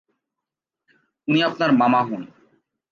উনি 1.27 1.39
আপনার 1.43 1.71
মামা 1.71 2.01
হন। 2.03 2.23